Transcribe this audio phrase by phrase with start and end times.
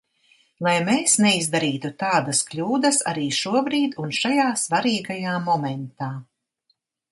[0.67, 6.11] Lai mēs neizdarītu tādas kļūdas arī šobrīd un šajā svarīgajā momentā.